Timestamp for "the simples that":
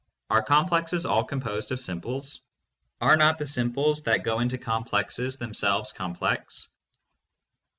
3.37-4.23